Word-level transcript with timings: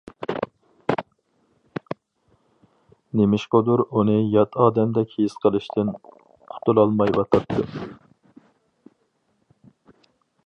نېمىشقىدۇر 3.21 3.83
ئۇنى 3.85 4.15
يات 4.37 4.57
ئادەمدەك 4.65 5.13
ھېس 5.19 5.35
قىلىشتىن 5.45 5.93
قۇتۇلالمايۋاتاتتىم. 6.53 7.99